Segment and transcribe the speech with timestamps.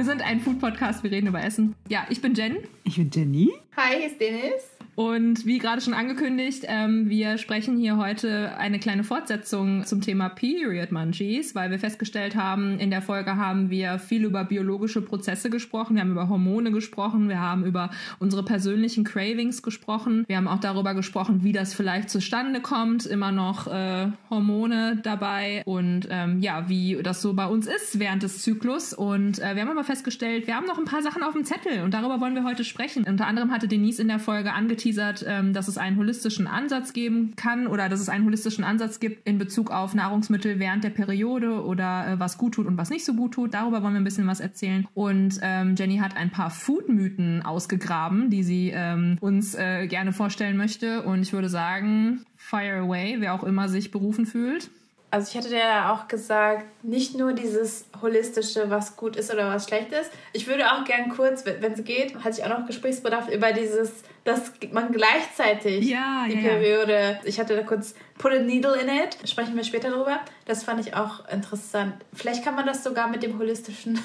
[0.00, 1.74] Wir sind ein Food-Podcast, wir reden über Essen.
[1.90, 2.56] Ja, ich bin Jen.
[2.84, 3.50] Ich bin Jenny.
[3.76, 4.79] Hi, hier ist Dennis.
[5.00, 10.28] Und wie gerade schon angekündigt, ähm, wir sprechen hier heute eine kleine Fortsetzung zum Thema
[10.28, 15.48] Period Munchies, weil wir festgestellt haben, in der Folge haben wir viel über biologische Prozesse
[15.48, 17.88] gesprochen, wir haben über Hormone gesprochen, wir haben über
[18.18, 23.32] unsere persönlichen Cravings gesprochen, wir haben auch darüber gesprochen, wie das vielleicht zustande kommt, immer
[23.32, 28.42] noch äh, Hormone dabei und ähm, ja, wie das so bei uns ist während des
[28.42, 28.92] Zyklus.
[28.92, 31.84] Und äh, wir haben aber festgestellt, wir haben noch ein paar Sachen auf dem Zettel
[31.84, 33.04] und darüber wollen wir heute sprechen.
[33.08, 36.92] Unter anderem hatte Denise in der Folge angeteasert, angeteasert, ähm, dass es einen holistischen Ansatz
[36.92, 40.90] geben kann oder dass es einen holistischen Ansatz gibt in Bezug auf Nahrungsmittel während der
[40.90, 43.54] Periode oder äh, was gut tut und was nicht so gut tut.
[43.54, 44.86] Darüber wollen wir ein bisschen was erzählen.
[44.94, 50.56] Und ähm, Jenny hat ein paar Food-Mythen ausgegraben, die sie ähm, uns äh, gerne vorstellen
[50.56, 51.02] möchte.
[51.02, 54.70] Und ich würde sagen, fire away, wer auch immer sich berufen fühlt
[55.10, 59.66] also ich hatte ja auch gesagt, nicht nur dieses holistische, was gut ist oder was
[59.66, 60.10] schlecht ist.
[60.32, 64.04] Ich würde auch gern kurz, wenn es geht, hatte ich auch noch Gesprächsbedarf über dieses,
[64.24, 68.88] dass man gleichzeitig ja, die ja, Periode, ich hatte da kurz put a needle in
[68.88, 70.20] it, sprechen wir später drüber.
[70.46, 71.94] Das fand ich auch interessant.
[72.12, 73.98] Vielleicht kann man das sogar mit dem holistischen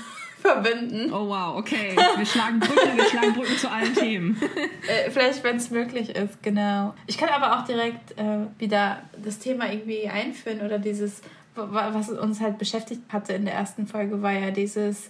[0.45, 1.11] verbinden.
[1.11, 1.95] Oh wow, okay.
[2.17, 4.39] Wir schlagen Brücken, wir schlagen Brücken zu allen Themen.
[4.87, 6.93] äh, vielleicht, wenn es möglich ist, genau.
[7.07, 11.21] Ich kann aber auch direkt äh, wieder das Thema irgendwie einführen oder dieses,
[11.55, 15.09] was uns halt beschäftigt hatte in der ersten Folge, war ja dieses,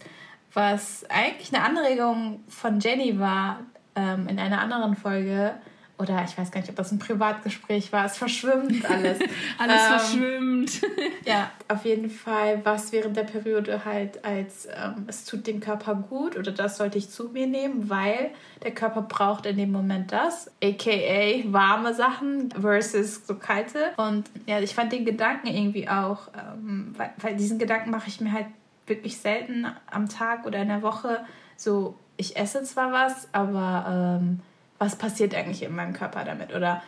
[0.53, 3.59] was eigentlich eine Anregung von Jenny war
[3.95, 5.55] ähm, in einer anderen Folge,
[5.97, 8.05] oder ich weiß gar nicht, ob das ein Privatgespräch war.
[8.05, 9.19] Es verschwimmt alles.
[9.57, 10.81] alles ähm, verschwimmt.
[11.25, 15.95] ja, auf jeden Fall, was während der Periode halt als ähm, es tut dem Körper
[15.95, 18.31] gut oder das sollte ich zu mir nehmen, weil
[18.63, 23.93] der Körper braucht in dem Moment das, aka warme Sachen versus so kalte.
[23.95, 28.19] Und ja, ich fand den Gedanken irgendwie auch, ähm, weil, weil diesen Gedanken mache ich
[28.19, 28.47] mir halt
[28.85, 31.25] wirklich selten am Tag oder in der Woche.
[31.55, 34.41] So, ich esse zwar was, aber ähm,
[34.77, 36.53] was passiert eigentlich in meinem Körper damit?
[36.53, 36.81] Oder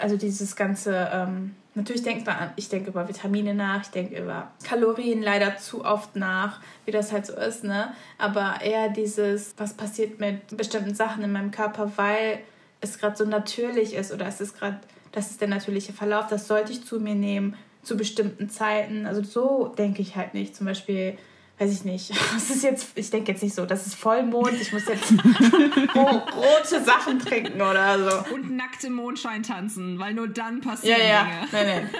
[0.00, 4.18] also dieses ganze, ähm, natürlich denkt man an, ich denke über Vitamine nach, ich denke
[4.18, 7.92] über Kalorien leider zu oft nach, wie das halt so ist, ne?
[8.16, 12.40] Aber eher dieses, was passiert mit bestimmten Sachen in meinem Körper, weil
[12.80, 14.78] es gerade so natürlich ist oder es ist gerade,
[15.12, 19.06] das ist der natürliche Verlauf, das sollte ich zu mir nehmen zu bestimmten Zeiten.
[19.06, 20.54] Also so denke ich halt nicht.
[20.54, 21.16] Zum Beispiel
[21.58, 24.72] weiß ich nicht, das ist jetzt, ich denke jetzt nicht so, das ist Vollmond, ich
[24.72, 25.12] muss jetzt
[25.94, 28.34] rote Sachen trinken oder so.
[28.34, 31.22] Und nackt im Mondschein tanzen, weil nur dann passieren ja, ja.
[31.24, 31.48] Dinge.
[31.52, 31.90] Nein, nein.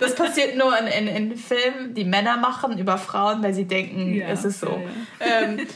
[0.00, 4.14] Das passiert nur in, in, in Filmen, die Männer machen über Frauen, weil sie denken,
[4.14, 4.80] ja, es ist so.
[5.20, 5.66] Ja, ähm,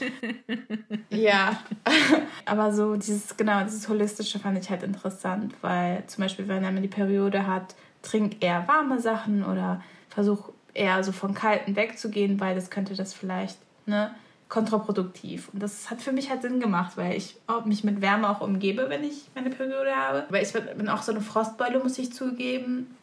[1.10, 1.58] ja.
[2.44, 6.72] aber so dieses, genau, dieses Holistische fand ich halt interessant, weil zum Beispiel, wenn er
[6.72, 12.54] die Periode hat, trink eher warme Sachen oder versuch eher so von Kalten wegzugehen, weil
[12.54, 14.14] das könnte das vielleicht ne,
[14.48, 15.48] kontraproduktiv.
[15.52, 18.88] Und das hat für mich halt Sinn gemacht, weil ich mich mit Wärme auch umgebe,
[18.88, 20.26] wenn ich meine Periode habe.
[20.28, 22.94] Weil ich bin auch so eine Frostbeule, muss ich zugeben.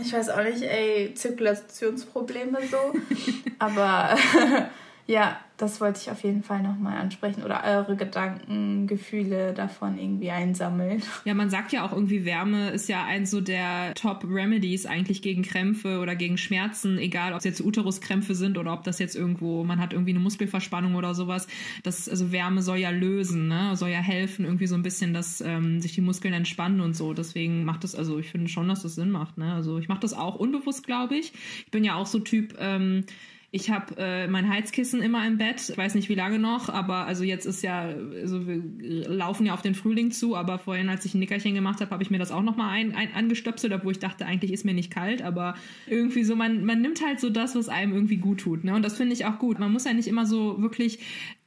[0.00, 2.76] Ich weiß auch nicht, ey, Zirkulationsprobleme so.
[3.58, 4.16] Aber
[5.06, 10.30] ja, das wollte ich auf jeden Fall nochmal ansprechen oder eure Gedanken, Gefühle davon irgendwie
[10.30, 11.02] einsammeln.
[11.24, 15.42] Ja, man sagt ja auch irgendwie, Wärme ist ja eins so der Top-Remedies eigentlich gegen
[15.42, 19.62] Krämpfe oder gegen Schmerzen, egal ob es jetzt Uteruskrämpfe sind oder ob das jetzt irgendwo,
[19.62, 21.46] man hat irgendwie eine Muskelverspannung oder sowas.
[21.82, 23.76] Das, also Wärme soll ja lösen, ne?
[23.76, 27.12] soll ja helfen, irgendwie so ein bisschen, dass ähm, sich die Muskeln entspannen und so.
[27.12, 29.36] Deswegen macht das, also ich finde schon, dass das Sinn macht.
[29.36, 29.52] Ne?
[29.52, 31.32] Also ich mache das auch unbewusst, glaube ich.
[31.66, 33.04] Ich bin ja auch so Typ, ähm,
[33.52, 35.70] ich habe äh, mein Heizkissen immer im Bett.
[35.70, 38.62] Ich weiß nicht, wie lange noch, aber also jetzt ist ja, also wir
[39.08, 42.02] laufen ja auf den Frühling zu, aber vorhin, als ich ein Nickerchen gemacht habe, habe
[42.02, 44.92] ich mir das auch nochmal ein, ein, angestöpselt, obwohl ich dachte, eigentlich ist mir nicht
[44.92, 45.56] kalt, aber
[45.88, 48.62] irgendwie so, man, man nimmt halt so das, was einem irgendwie gut tut.
[48.62, 48.72] Ne?
[48.74, 49.58] Und das finde ich auch gut.
[49.58, 51.00] Man muss ja nicht immer so wirklich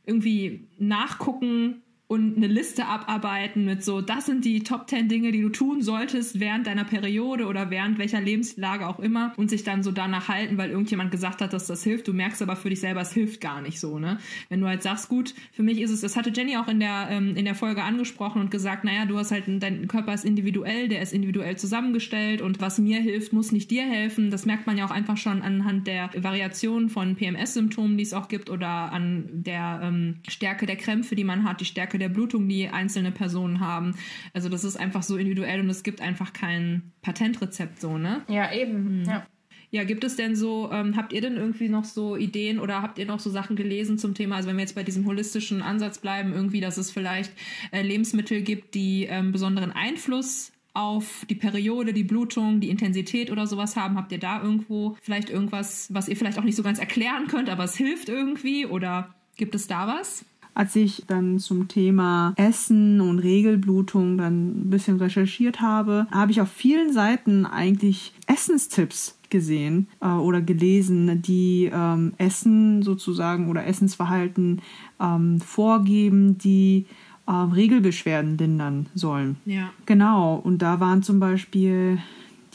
[0.06, 1.83] irgendwie nachgucken,
[2.14, 5.82] und eine Liste abarbeiten mit so, das sind die Top 10 Dinge, die du tun
[5.82, 10.28] solltest während deiner Periode oder während welcher Lebenslage auch immer und sich dann so danach
[10.28, 12.08] halten, weil irgendjemand gesagt hat, dass das hilft.
[12.08, 14.20] Du merkst aber für dich selber, es hilft gar nicht so, ne?
[14.50, 17.08] Wenn du halt sagst, gut, für mich ist es, das hatte Jenny auch in der,
[17.10, 20.90] ähm, in der Folge angesprochen und gesagt, naja, du hast halt, dein Körper ist individuell,
[20.90, 24.30] der ist individuell zusammengestellt und was mir hilft, muss nicht dir helfen.
[24.30, 28.28] Das merkt man ja auch einfach schon anhand der Variationen von PMS-Symptomen, die es auch
[28.28, 32.48] gibt oder an der ähm, Stärke der Krämpfe, die man hat, die Stärke der Blutung,
[32.48, 33.96] die einzelne Personen haben.
[34.34, 38.22] Also das ist einfach so individuell und es gibt einfach kein Patentrezept so, ne?
[38.28, 39.00] Ja, eben.
[39.00, 39.06] Mhm.
[39.06, 39.26] Ja.
[39.72, 43.00] Ja, gibt es denn so, ähm, habt ihr denn irgendwie noch so Ideen oder habt
[43.00, 45.98] ihr noch so Sachen gelesen zum Thema, also wenn wir jetzt bei diesem holistischen Ansatz
[45.98, 47.32] bleiben, irgendwie, dass es vielleicht
[47.72, 53.48] äh, Lebensmittel gibt, die ähm, besonderen Einfluss auf die Periode, die Blutung, die Intensität oder
[53.48, 53.98] sowas haben?
[53.98, 57.50] Habt ihr da irgendwo vielleicht irgendwas, was ihr vielleicht auch nicht so ganz erklären könnt,
[57.50, 58.68] aber es hilft irgendwie?
[58.68, 60.24] Oder gibt es da was?
[60.54, 66.42] Als ich dann zum Thema Essen und Regelblutung dann ein bisschen recherchiert habe, habe ich
[66.42, 74.62] auf vielen Seiten eigentlich Essenstipps gesehen äh, oder gelesen, die ähm, Essen sozusagen oder Essensverhalten
[75.02, 76.86] ähm, vorgeben, die
[77.26, 79.38] äh, Regelbeschwerden lindern sollen.
[79.46, 79.72] Ja.
[79.86, 81.98] Genau, und da waren zum Beispiel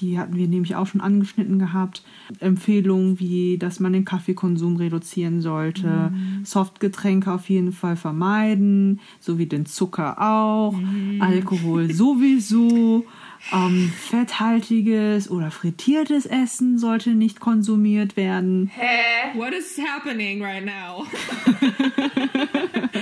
[0.00, 2.02] die hatten wir nämlich auch schon angeschnitten gehabt.
[2.40, 6.44] Empfehlungen wie, dass man den Kaffeekonsum reduzieren sollte, mhm.
[6.44, 11.20] Softgetränke auf jeden Fall vermeiden, sowie den Zucker auch, mhm.
[11.20, 13.04] Alkohol sowieso.
[13.52, 18.68] Ähm, fetthaltiges oder frittiertes Essen sollte nicht konsumiert werden.
[18.74, 19.38] Hä?
[19.38, 21.06] What is happening right now?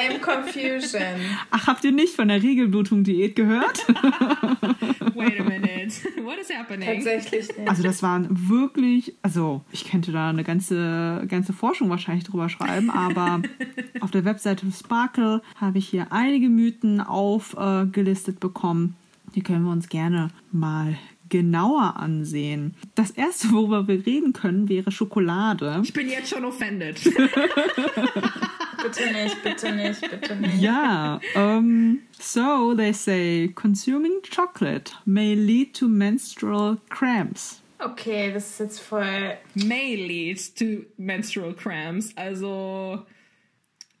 [0.00, 1.02] I am confusion.
[1.50, 3.86] Ach, habt ihr nicht von der Regelblutung-Diät gehört?
[5.14, 5.94] Wait a minute.
[6.22, 6.88] What is happening?
[6.88, 7.68] Tatsächlich nicht.
[7.68, 12.90] Also das waren wirklich, also ich könnte da eine ganze, ganze Forschung wahrscheinlich drüber schreiben,
[12.90, 13.42] aber
[14.00, 18.96] auf der Webseite Sparkle habe ich hier einige Mythen aufgelistet äh, bekommen.
[19.34, 20.96] Die können wir uns gerne mal
[21.30, 22.74] genauer ansehen.
[22.94, 25.80] Das erste, worüber wir reden können, wäre Schokolade.
[25.82, 27.02] Ich bin jetzt schon offended.
[28.82, 30.60] bitte nicht, bitte nicht, bitte nicht.
[30.60, 37.62] Ja, um, so they say consuming chocolate may lead to menstrual cramps.
[37.78, 39.38] Okay, das ist jetzt voll.
[39.54, 42.12] May lead to menstrual cramps.
[42.14, 43.06] Also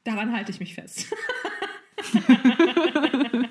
[0.04, 1.06] daran halte ich mich fest.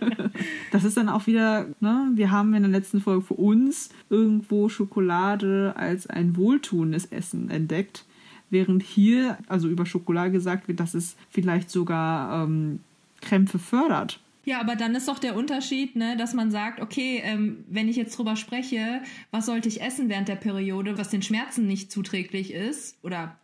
[0.71, 4.69] das ist dann auch wieder, ne, wir haben in der letzten Folge für uns irgendwo
[4.69, 8.05] Schokolade als ein wohltuendes Essen entdeckt.
[8.49, 12.79] Während hier, also über Schokolade gesagt wird, dass es vielleicht sogar ähm,
[13.21, 14.19] Krämpfe fördert.
[14.45, 17.95] Ja, aber dann ist doch der Unterschied, ne, dass man sagt, okay, ähm, wenn ich
[17.95, 22.53] jetzt drüber spreche, was sollte ich essen während der Periode, was den Schmerzen nicht zuträglich
[22.53, 22.97] ist?
[23.03, 23.37] Oder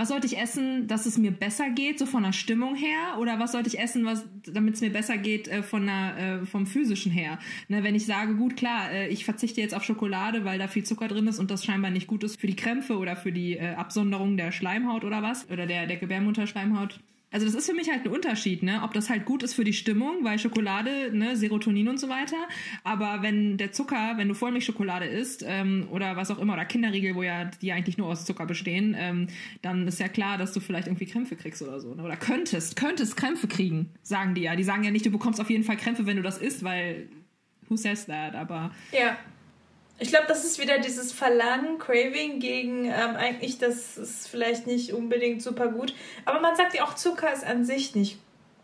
[0.00, 3.18] was sollte ich essen, dass es mir besser geht, so von der Stimmung her?
[3.18, 4.08] Oder was sollte ich essen,
[4.46, 7.38] damit es mir besser geht äh, von der, äh, vom physischen her?
[7.68, 10.84] Ne, wenn ich sage, gut, klar, äh, ich verzichte jetzt auf Schokolade, weil da viel
[10.84, 13.58] Zucker drin ist und das scheinbar nicht gut ist für die Krämpfe oder für die
[13.58, 16.98] äh, Absonderung der Schleimhaut oder was, oder der, der Gebärmutterschleimhaut,
[17.32, 18.80] also das ist für mich halt ein Unterschied, ne?
[18.82, 22.36] Ob das halt gut ist für die Stimmung, weil Schokolade, ne, Serotonin und so weiter.
[22.82, 27.14] Aber wenn der Zucker, wenn du Vollmilchschokolade isst ähm, oder was auch immer oder Kinderriegel,
[27.14, 29.28] wo ja die eigentlich nur aus Zucker bestehen, ähm,
[29.62, 31.94] dann ist ja klar, dass du vielleicht irgendwie Krämpfe kriegst oder so.
[31.94, 32.02] Ne?
[32.02, 34.56] Oder könntest, könntest Krämpfe kriegen, sagen die ja.
[34.56, 37.08] Die sagen ja nicht, du bekommst auf jeden Fall Krämpfe, wenn du das isst, weil
[37.68, 38.34] who says that?
[38.34, 39.16] Aber ja.
[40.00, 44.94] Ich glaube, das ist wieder dieses Verlangen, Craving gegen ähm, eigentlich, das ist vielleicht nicht
[44.94, 45.94] unbedingt super gut.
[46.24, 48.18] Aber man sagt ja auch, Zucker ist an sich nicht,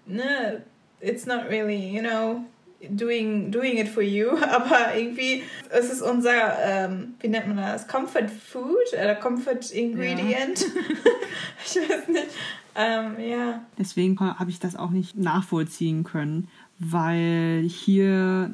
[0.07, 0.63] ne,
[1.01, 2.43] it's not really, you know,
[2.89, 4.31] doing, doing it for you.
[4.51, 10.61] Aber irgendwie, es ist unser, ähm, wie nennt man das, Comfort Food oder Comfort Ingredient.
[10.61, 10.67] Ja.
[11.67, 12.29] ich weiß nicht.
[12.75, 13.63] Ähm, ja.
[13.79, 18.51] Deswegen habe ich das auch nicht nachvollziehen können weil hier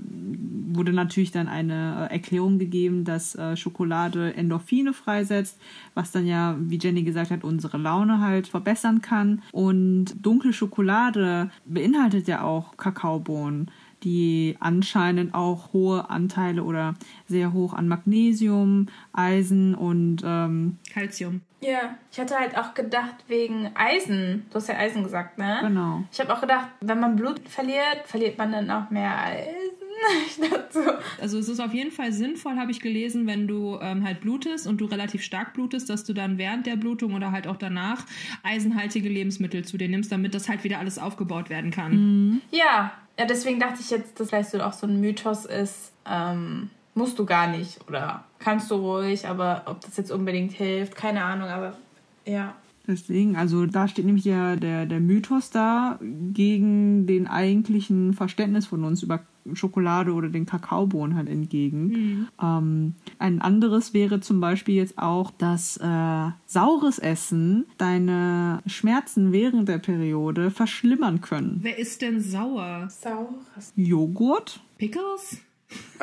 [0.73, 5.61] wurde natürlich dann eine äh, Erklärung gegeben, dass äh, Schokolade Endorphine freisetzt,
[5.95, 9.43] was dann ja, wie Jenny gesagt hat, unsere Laune halt verbessern kann.
[9.53, 13.71] Und dunkle Schokolade beinhaltet ja auch Kakaobohnen
[14.05, 16.95] die anscheinend auch hohe Anteile oder
[17.29, 21.43] sehr hoch an Magnesium, Eisen und ähm, Calcium.
[21.61, 24.47] Ja, ich hatte halt auch gedacht wegen Eisen.
[24.51, 25.59] Du hast ja Eisen gesagt, ne?
[25.63, 26.03] Genau.
[26.11, 29.73] Ich habe auch gedacht, wenn man Blut verliert, verliert man dann auch mehr Eisen.
[30.71, 30.81] So.
[31.21, 34.67] Also es ist auf jeden Fall sinnvoll, habe ich gelesen, wenn du ähm, halt blutest
[34.67, 38.05] und du relativ stark blutest, dass du dann während der Blutung oder halt auch danach
[38.43, 41.93] eisenhaltige Lebensmittel zu dir nimmst, damit das halt wieder alles aufgebaut werden kann.
[41.93, 42.41] Mhm.
[42.51, 46.71] Ja, ja, deswegen dachte ich jetzt, dass vielleicht so auch so ein Mythos ist, ähm,
[46.95, 51.25] musst du gar nicht oder kannst du ruhig, aber ob das jetzt unbedingt hilft, keine
[51.25, 51.77] Ahnung, aber
[52.25, 52.55] ja.
[52.87, 58.85] Deswegen, also da steht nämlich der, der, der Mythos da gegen den eigentlichen Verständnis von
[58.85, 59.21] uns über
[59.55, 61.87] Schokolade oder den Kakaobohnen halt entgegen.
[61.87, 62.29] Mhm.
[62.41, 69.69] Ähm, ein anderes wäre zum Beispiel jetzt auch, dass äh, saures Essen deine Schmerzen während
[69.69, 71.59] der Periode verschlimmern können.
[71.63, 72.89] Wer ist denn sauer?
[72.89, 73.73] Saures.
[73.77, 74.61] Joghurt.
[74.79, 75.39] Pickles?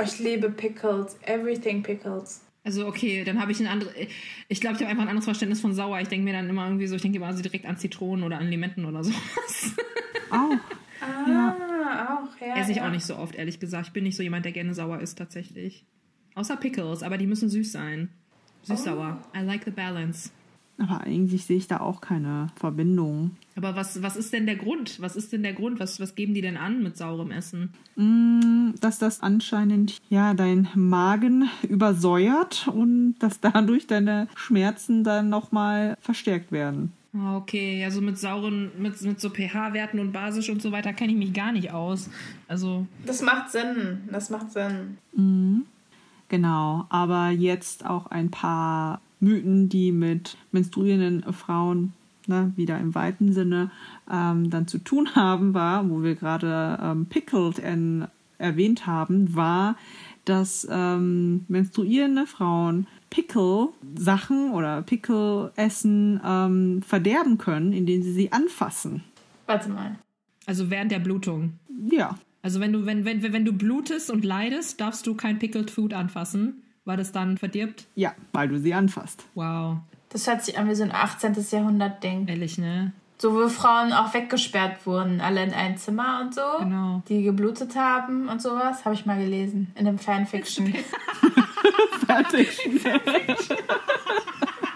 [0.03, 1.17] Ich liebe Pickles.
[1.25, 2.41] Everything Pickles.
[2.63, 3.93] Also okay, dann habe ich ein anderes.
[4.47, 5.99] Ich glaube, ich habe einfach ein anderes Verständnis von sauer.
[6.01, 8.37] Ich denke mir dann immer irgendwie so, ich denke immer also direkt an Zitronen oder
[8.37, 9.75] an Limetten oder sowas.
[10.29, 10.57] Auch.
[11.01, 12.19] ah, ja.
[12.19, 12.55] auch, ja.
[12.57, 12.87] Esse ich ja.
[12.87, 13.87] auch nicht so oft, ehrlich gesagt.
[13.87, 15.85] Ich bin nicht so jemand, der gerne sauer isst, tatsächlich.
[16.35, 18.09] Außer Pickles, aber die müssen süß sein.
[18.63, 19.19] Süß-sauer.
[19.23, 19.37] Oh.
[19.37, 20.29] I like the balance.
[20.79, 23.31] Aber eigentlich sehe ich da auch keine Verbindung.
[23.55, 25.01] Aber was, was ist denn der Grund?
[25.01, 25.79] Was ist denn der Grund?
[25.79, 27.73] Was, was geben die denn an mit saurem Essen?
[27.97, 35.97] Mm, dass das anscheinend ja dein Magen übersäuert und dass dadurch deine Schmerzen dann nochmal
[35.99, 36.93] verstärkt werden.
[37.13, 40.93] Ah, okay, ja, so mit sauren, mit, mit so pH-Werten und basisch und so weiter
[40.93, 42.09] kenne ich mich gar nicht aus.
[42.47, 42.85] Also.
[43.05, 44.07] Das macht Sinn.
[44.11, 44.97] Das macht Sinn.
[45.13, 45.65] Mhm.
[46.29, 51.93] Genau, aber jetzt auch ein paar Mythen, die mit menstruierenden Frauen
[52.27, 53.71] ne, wieder im weiten Sinne
[54.09, 58.07] ähm, dann zu tun haben, war, wo wir gerade ähm, Pickled in,
[58.37, 59.75] erwähnt haben, war,
[60.25, 69.03] dass ähm, menstruierende Frauen Pickle-Sachen oder Pickle-Essen ähm, verderben können, indem sie sie anfassen.
[69.47, 69.97] Warte mal.
[70.45, 71.53] Also während der Blutung.
[71.89, 72.17] Ja.
[72.41, 75.93] Also wenn du, wenn, wenn, wenn du blutest und leidest, darfst du kein Pickled Food
[75.93, 77.85] anfassen, weil das dann verdirbt?
[77.93, 79.23] Ja, weil du sie anfasst.
[79.35, 79.77] Wow.
[80.09, 81.35] Das hört sich an wie so ein 18.
[81.51, 82.27] Jahrhundert-Ding.
[82.27, 82.93] Ehrlich, ne?
[83.19, 86.41] So, wo Frauen auch weggesperrt wurden, alle in ein Zimmer und so.
[86.57, 87.03] Genau.
[87.07, 89.71] Die geblutet haben und sowas, habe ich mal gelesen.
[89.75, 90.73] In einem Fanfiction.
[92.07, 92.79] Fanfiction.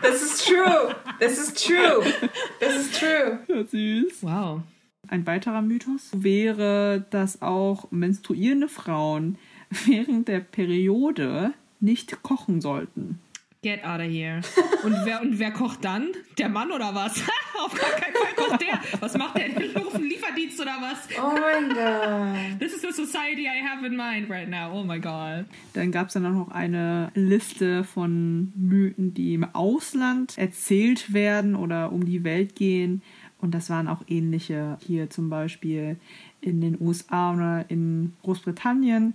[0.04, 0.96] Das ist true.
[1.20, 2.30] Das ist true.
[2.60, 3.40] Das ist true.
[3.48, 4.22] Ja, süß.
[4.22, 4.62] Wow.
[5.08, 9.40] Ein weiterer Mythos wäre, dass auch menstruierende Frauen
[9.88, 11.54] während der Periode
[11.84, 13.20] nicht kochen sollten.
[13.64, 14.42] Get out of here.
[14.84, 16.10] Und wer, und wer kocht dann?
[16.38, 17.14] Der Mann oder was?
[17.64, 18.80] Auf gar keinen Fall kocht der.
[19.00, 19.48] Was macht der?
[19.82, 21.08] Rufen Lieferdienst oder was?
[21.18, 22.60] Oh mein Gott.
[22.60, 24.78] This is the society I have in mind right now.
[24.78, 25.46] Oh my god.
[25.74, 31.56] Dann gab es dann auch noch eine Liste von Mythen, die im Ausland erzählt werden
[31.56, 33.02] oder um die Welt gehen.
[33.40, 35.96] Und das waren auch ähnliche hier zum Beispiel
[36.42, 39.14] in den USA oder in Großbritannien.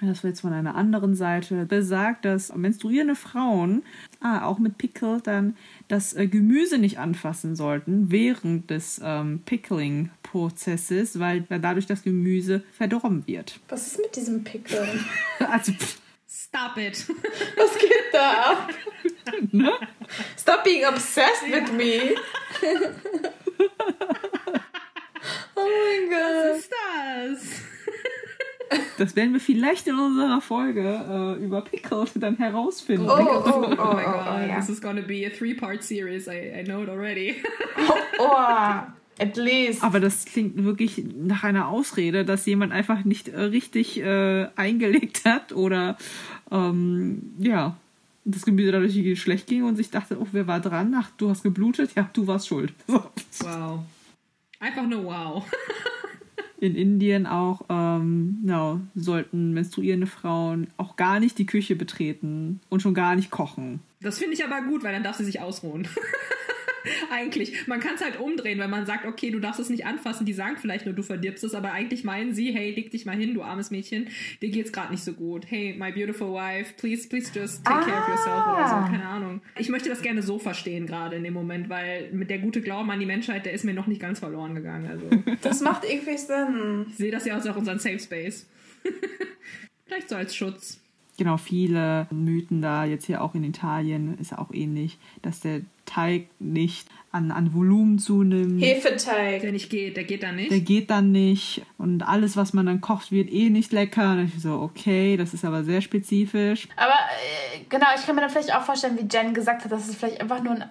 [0.00, 3.82] Das war jetzt von einer anderen Seite besagt, dass menstruierende Frauen,
[4.20, 5.56] ah, auch mit Pickle, dann
[5.88, 13.26] das äh, Gemüse nicht anfassen sollten während des ähm, Pickling-Prozesses, weil dadurch das Gemüse verdorben
[13.26, 13.58] wird.
[13.68, 14.86] Was ist mit diesem Pickel?
[15.40, 15.98] Also, pff,
[16.30, 17.08] Stop it.
[17.56, 18.70] Was geht da ab?
[19.52, 19.72] ne?
[20.36, 22.14] Stop being obsessed with me.
[25.54, 26.58] oh mein Was Gott.
[26.58, 27.77] ist das?
[28.98, 33.08] Das werden wir vielleicht in unserer Folge äh, über Pickle dann herausfinden.
[33.08, 34.26] Oh, oh, oh, Oh my oh, god.
[34.26, 34.56] oh, ja.
[34.58, 36.26] This is gonna be a three-part series.
[36.26, 37.36] I, I know it already.
[38.18, 38.34] Oh,
[39.18, 39.82] at least.
[39.82, 45.24] Aber das klingt wirklich nach einer Ausrede, dass jemand einfach nicht äh, richtig äh, eingelegt
[45.24, 45.96] hat oder
[46.50, 47.76] ähm, ja,
[48.24, 50.94] das Gemüse dadurch schlecht ging und sich dachte, oh, wer war dran?
[50.96, 51.92] Ach, du hast geblutet?
[51.96, 52.72] Ja, du warst schuld.
[52.86, 53.02] So.
[53.40, 53.80] Wow.
[54.60, 55.46] Einfach nur wow.
[56.60, 62.82] In Indien auch ähm, ja, sollten menstruierende Frauen auch gar nicht die Küche betreten und
[62.82, 63.80] schon gar nicht kochen.
[64.00, 65.86] Das finde ich aber gut, weil dann darf sie sich ausruhen.
[67.12, 67.66] eigentlich.
[67.66, 70.26] Man kann es halt umdrehen, wenn man sagt, okay, du darfst es nicht anfassen.
[70.26, 73.16] Die sagen vielleicht nur, du verdirbst es, aber eigentlich meinen sie, hey, leg dich mal
[73.16, 74.08] hin, du armes Mädchen,
[74.42, 75.44] dir geht's gerade nicht so gut.
[75.48, 78.92] Hey, my beautiful wife, please, please just take care of yourself oder so.
[78.92, 79.40] Keine Ahnung.
[79.58, 82.90] Ich möchte das gerne so verstehen gerade in dem Moment, weil mit der gute Glauben
[82.90, 84.86] an die Menschheit, der ist mir noch nicht ganz verloren gegangen.
[84.86, 85.06] Also
[85.42, 86.86] Das macht irgendwie Sinn.
[86.88, 88.46] ich sehe das ja auch unseren Safe Space.
[89.86, 90.80] vielleicht so als Schutz.
[91.18, 96.28] Genau, viele Mythen da, jetzt hier auch in Italien, ist auch ähnlich, dass der Teig
[96.38, 98.62] nicht an, an Volumen zunimmt.
[98.62, 99.40] Hefeteig.
[99.40, 100.50] Der nicht geht, der geht dann nicht.
[100.50, 104.12] Der geht dann nicht und alles, was man dann kocht, wird eh nicht lecker.
[104.12, 106.68] Und ich so, okay, das ist aber sehr spezifisch.
[106.76, 109.88] Aber äh, genau, ich kann mir dann vielleicht auch vorstellen, wie Jen gesagt hat, dass
[109.88, 110.64] es vielleicht einfach nur ein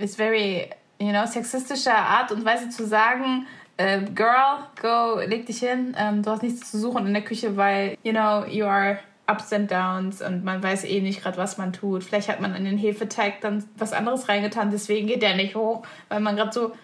[0.00, 3.46] ist very, you know, sexistische Art und Weise zu sagen,
[3.76, 7.56] äh, Girl, go, leg dich hin, ähm, du hast nichts zu suchen in der Küche,
[7.56, 8.98] weil, you know, you are
[9.30, 12.04] ups and downs und man weiß eh nicht gerade, was man tut.
[12.04, 15.82] Vielleicht hat man in den Hefeteig dann was anderes reingetan, deswegen geht der nicht hoch,
[16.08, 16.76] weil man gerade so, "Ah,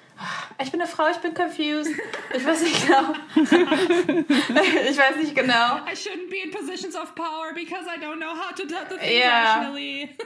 [0.62, 1.90] ich bin eine Frau, ich bin confused.
[2.34, 3.14] Ich weiß nicht genau.
[3.36, 5.76] ich weiß nicht genau.
[5.86, 8.96] I shouldn't be in positions of power because I don't know how to do the
[8.96, 9.54] thing Ja.
[9.56, 10.16] rationally.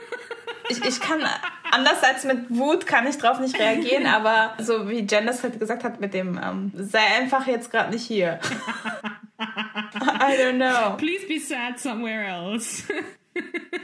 [0.69, 1.23] ich, ich kann,
[1.71, 5.59] anders als mit Wut kann ich drauf nicht reagieren, aber so wie Jen das halt
[5.59, 8.39] gesagt hat mit dem, ähm, sei einfach jetzt gerade nicht hier.
[9.39, 10.95] I don't know.
[10.97, 12.83] Please be sad somewhere else.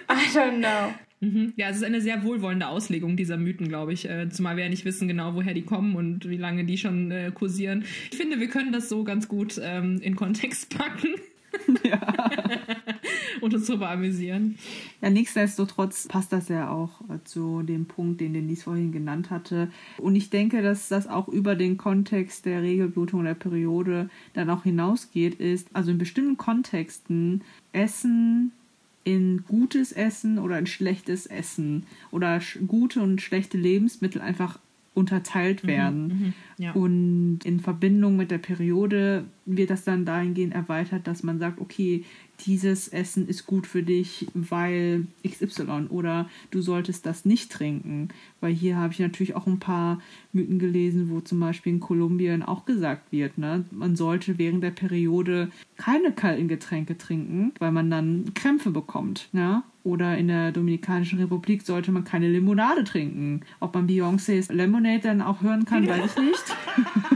[0.10, 0.94] I don't know.
[1.20, 1.54] Mhm.
[1.56, 4.08] Ja, es ist eine sehr wohlwollende Auslegung dieser Mythen, glaube ich.
[4.08, 7.12] Äh, zumal wir ja nicht wissen genau, woher die kommen und wie lange die schon
[7.12, 7.86] äh, kursieren.
[8.12, 11.10] Ich finde, wir können das so ganz gut ähm, in Kontext packen.
[13.42, 14.58] und uns darüber amüsieren.
[15.02, 19.70] Ja, nichtsdestotrotz passt das ja auch äh, zu dem Punkt, den Denise vorhin genannt hatte.
[19.98, 24.64] Und ich denke, dass das auch über den Kontext der Regelblutung der Periode dann auch
[24.64, 28.52] hinausgeht, ist, also in bestimmten Kontexten Essen
[29.08, 34.60] in gutes Essen oder in schlechtes Essen oder gute und schlechte Lebensmittel einfach
[34.96, 36.08] unterteilt mhm, werden.
[36.08, 36.74] Mhm, ja.
[36.74, 42.04] Und in Verbindung mit der Periode wird das dann dahingehend erweitert, dass man sagt, okay,
[42.46, 48.10] dieses Essen ist gut für dich, weil XY oder du solltest das nicht trinken.
[48.42, 50.00] Weil hier habe ich natürlich auch ein paar
[50.34, 54.72] Mythen gelesen, wo zum Beispiel in Kolumbien auch gesagt wird, ne, man sollte während der
[54.72, 59.30] Periode keine kalten Getränke trinken, weil man dann Krämpfe bekommt.
[59.34, 59.64] Ja?
[59.84, 63.42] Oder in der Dominikanischen Republik sollte man keine Limonade trinken.
[63.60, 66.44] Ob man Beyoncé's Lemonade dann auch hören kann, weiß ich nicht.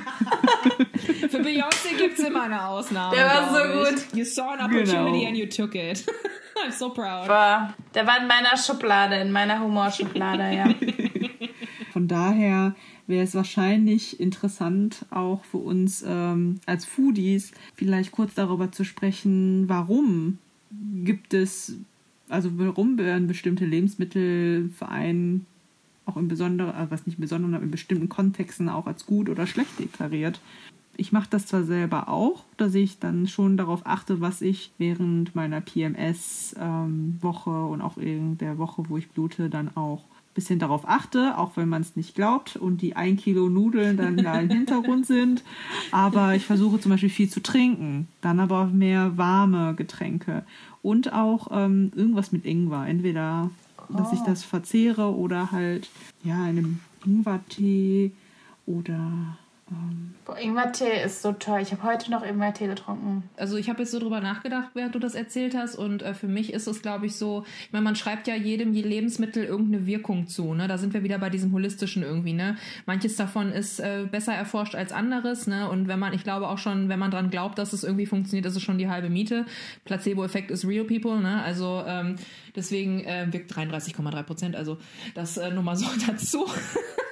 [1.30, 3.16] Für Beyoncé gibt es immer eine Ausnahme.
[3.16, 4.16] Der war so gut.
[4.16, 5.28] You saw an opportunity genau.
[5.28, 6.06] and you took it.
[6.66, 7.28] I'm so proud.
[7.28, 10.70] War, der war in meiner Schublade, in meiner Humorschublade, ja.
[11.94, 12.76] Von daher
[13.08, 19.68] wäre es wahrscheinlich interessant, auch für uns ähm, als Foodies vielleicht kurz darüber zu sprechen,
[19.68, 20.38] warum
[21.04, 21.76] gibt es,
[22.30, 25.46] also warum werden bestimmte Lebensmittel für einen
[26.06, 29.46] auch in besonderen, also was nicht besonderen, aber in bestimmten Kontexten auch als gut oder
[29.48, 30.40] schlecht deklariert.
[31.02, 35.34] Ich mache das zwar selber auch, dass ich dann schon darauf achte, was ich während
[35.34, 40.60] meiner PMS-Woche ähm, und auch in der Woche, wo ich blute, dann auch ein bisschen
[40.60, 44.40] darauf achte, auch wenn man es nicht glaubt und die 1 Kilo Nudeln dann da
[44.40, 45.44] im Hintergrund sind.
[45.92, 50.44] Aber ich versuche zum Beispiel viel zu trinken, dann aber auch mehr warme Getränke
[50.84, 52.86] und auch ähm, irgendwas mit Ingwer.
[52.86, 53.50] Entweder
[53.90, 54.26] dass ich oh.
[54.28, 55.90] das verzehre oder halt
[56.24, 58.12] ja in einem Ingwertee
[58.68, 59.40] oder
[60.26, 61.62] Boah, Ingwertee ist so toll.
[61.62, 63.24] Ich habe heute noch Ingwertee getrunken.
[63.38, 65.76] Also ich habe jetzt so drüber nachgedacht, während du das erzählt hast.
[65.76, 68.74] Und äh, für mich ist es, glaube ich, so, ich meine, man schreibt ja jedem
[68.74, 70.54] Lebensmittel irgendeine Wirkung zu.
[70.54, 70.68] Ne?
[70.68, 72.34] Da sind wir wieder bei diesem holistischen irgendwie.
[72.34, 72.58] Ne?
[72.86, 75.48] Manches davon ist äh, besser erforscht als anderes.
[75.48, 75.70] Ne?
[75.70, 78.46] Und wenn man, ich glaube auch schon, wenn man dran glaubt, dass es irgendwie funktioniert,
[78.46, 79.46] ist es schon die halbe Miete.
[79.86, 81.20] Placebo-Effekt ist real people.
[81.20, 81.42] Ne?
[81.42, 82.18] Also ähm,
[82.56, 84.56] deswegen äh, wirkt 33,3 Prozent.
[84.56, 84.78] Also
[85.16, 86.46] das äh, nur mal so dazu.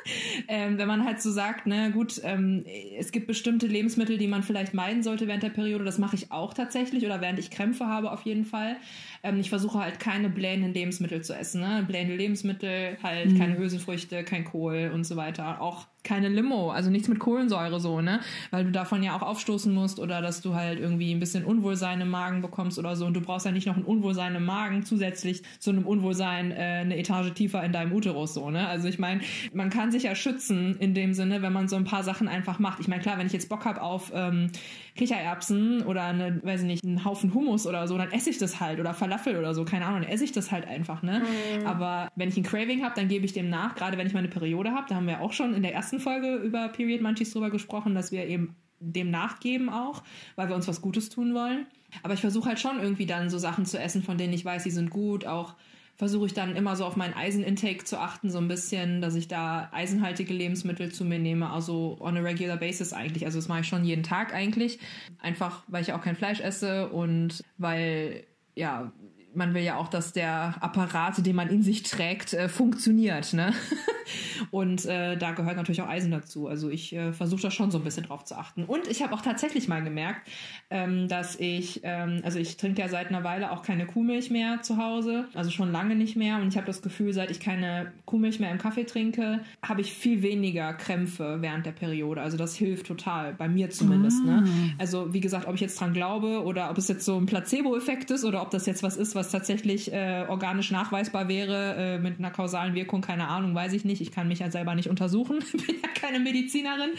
[0.48, 2.49] ähm, wenn man halt so sagt, ne, gut, ähm,
[2.98, 5.84] es gibt bestimmte Lebensmittel, die man vielleicht meiden sollte während der Periode.
[5.84, 8.78] Das mache ich auch tatsächlich oder während ich Krämpfe habe auf jeden Fall.
[9.24, 11.62] Ähm, ich versuche halt keine blähenden Lebensmittel zu essen.
[11.62, 11.84] Ne?
[11.88, 13.38] Blähende Lebensmittel, halt mhm.
[13.38, 15.62] keine Hülsenfrüchte, kein Kohl und so weiter.
[15.62, 18.20] Auch keine Limo, also nichts mit Kohlensäure so, ne?
[18.50, 22.02] Weil du davon ja auch aufstoßen musst oder dass du halt irgendwie ein bisschen Unwohlsein
[22.02, 23.06] im Magen bekommst oder so.
[23.06, 26.56] Und du brauchst ja nicht noch ein Unwohlsein im Magen zusätzlich zu einem Unwohlsein äh,
[26.56, 28.68] eine Etage tiefer in deinem Uterus so, ne?
[28.68, 29.22] Also ich meine,
[29.54, 32.58] man kann sich ja schützen in dem Sinne, wenn man so ein paar Sachen einfach
[32.58, 32.80] macht.
[32.80, 34.52] Ich meine, klar, wenn ich jetzt Bock habe auf ähm,
[35.00, 38.60] Kichererbsen oder eine, weiß ich nicht, einen Haufen Hummus oder so, dann esse ich das
[38.60, 41.22] halt oder Falafel oder so, keine Ahnung, dann esse ich das halt einfach, ne?
[41.22, 41.66] Mhm.
[41.66, 44.28] Aber wenn ich ein Craving habe, dann gebe ich dem nach, gerade wenn ich meine
[44.28, 47.50] Periode habe, da haben wir auch schon in der ersten Folge über Period Munchies drüber
[47.50, 50.04] gesprochen, dass wir eben dem nachgeben auch,
[50.36, 51.66] weil wir uns was Gutes tun wollen.
[52.04, 54.64] Aber ich versuche halt schon irgendwie dann so Sachen zu essen, von denen ich weiß,
[54.64, 55.56] sie sind gut, auch
[56.00, 59.28] versuche ich dann immer so auf meinen Eisenintake zu achten, so ein bisschen, dass ich
[59.28, 63.26] da eisenhaltige Lebensmittel zu mir nehme, also on a regular basis eigentlich.
[63.26, 64.80] Also das mache ich schon jeden Tag eigentlich.
[65.22, 68.24] Einfach, weil ich auch kein Fleisch esse und weil,
[68.56, 68.94] ja,
[69.34, 73.34] man will ja auch, dass der Apparat, den man in sich trägt, äh, funktioniert.
[73.34, 73.54] Ne?
[74.52, 76.48] Und äh, da gehört natürlich auch Eisen dazu.
[76.48, 78.64] Also ich äh, versuche da schon so ein bisschen drauf zu achten.
[78.64, 80.28] Und ich habe auch tatsächlich mal gemerkt,
[80.70, 84.62] ähm, dass ich, ähm, also ich trinke ja seit einer Weile auch keine Kuhmilch mehr
[84.62, 86.38] zu Hause, also schon lange nicht mehr.
[86.38, 89.94] Und ich habe das Gefühl, seit ich keine Kuhmilch mehr im Kaffee trinke, habe ich
[89.94, 92.22] viel weniger Krämpfe während der Periode.
[92.22, 94.24] Also das hilft total, bei mir zumindest.
[94.24, 94.38] Ne?
[94.38, 94.42] Ah.
[94.42, 94.74] Ne?
[94.78, 98.12] Also wie gesagt, ob ich jetzt dran glaube oder ob es jetzt so ein Placebo-Effekt
[98.12, 102.20] ist oder ob das jetzt was ist, was tatsächlich äh, organisch nachweisbar wäre äh, mit
[102.20, 104.02] einer kausalen Wirkung, keine Ahnung, weiß ich nicht.
[104.02, 106.92] Ich kann mich ja selber nicht untersuchen, bin ja keine Medizinerin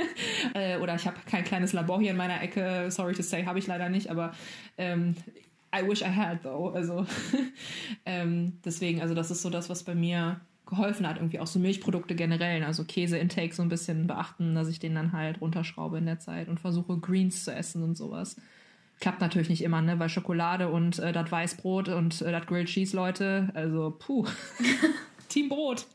[0.54, 2.90] äh, oder ich habe kein kleines Labor hier in meiner Ecke.
[2.90, 4.32] Sorry to say, habe ich leider nicht, aber
[4.76, 5.14] ähm,
[5.74, 6.72] I wish I had though.
[6.74, 7.06] Also
[8.04, 11.60] ähm, deswegen, also das ist so das, was bei mir geholfen hat, irgendwie auch so
[11.60, 16.06] Milchprodukte generell, also Käse-Intake so ein bisschen beachten, dass ich den dann halt runterschraube in
[16.06, 18.36] der Zeit und versuche Greens zu essen und sowas.
[19.00, 19.98] Klappt natürlich nicht immer, ne?
[19.98, 24.26] Weil Schokolade und äh, das Weißbrot und äh, das Grilled Cheese, Leute, also puh.
[25.28, 25.86] Team Brot.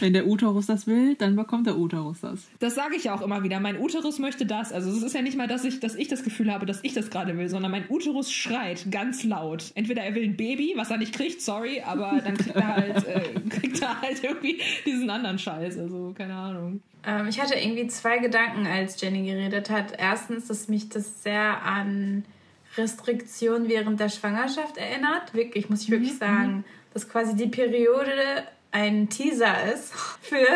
[0.00, 2.48] Wenn der Uterus das will, dann bekommt der Uterus das.
[2.58, 3.60] Das sage ich ja auch immer wieder.
[3.60, 4.72] Mein Uterus möchte das.
[4.72, 6.94] Also es ist ja nicht mal, dass ich, dass ich das Gefühl habe, dass ich
[6.94, 9.72] das gerade will, sondern mein Uterus schreit ganz laut.
[9.74, 13.06] Entweder er will ein Baby, was er nicht kriegt, sorry, aber dann kriegt er halt,
[13.06, 15.78] äh, kriegt er halt irgendwie diesen anderen Scheiß.
[15.78, 16.80] Also keine Ahnung.
[17.06, 19.92] Ähm, ich hatte irgendwie zwei Gedanken, als Jenny geredet hat.
[19.98, 22.24] Erstens, dass mich das sehr an
[22.76, 25.34] Restriktion während der Schwangerschaft erinnert.
[25.34, 26.18] Wirklich, muss ich wirklich mhm.
[26.18, 26.64] sagen, mhm.
[26.92, 28.10] dass quasi die Periode
[28.74, 30.46] ein Teaser ist für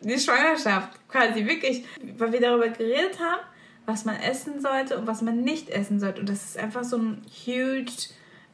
[0.00, 0.88] die Schwangerschaft.
[1.08, 1.84] Quasi wirklich,
[2.16, 3.42] weil wir darüber geredet haben,
[3.84, 6.20] was man essen sollte und was man nicht essen sollte.
[6.20, 7.92] Und das ist einfach so ein huge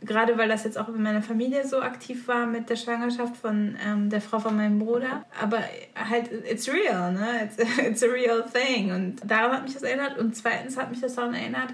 [0.01, 3.79] gerade weil das jetzt auch in meiner Familie so aktiv war mit der Schwangerschaft von
[3.83, 5.25] ähm, der Frau von meinem Bruder.
[5.41, 5.61] Aber
[5.95, 7.45] halt, it's real, ne?
[7.45, 8.93] It's, it's a real thing.
[8.93, 10.19] Und daran hat mich das erinnert.
[10.19, 11.73] Und zweitens hat mich das daran erinnert,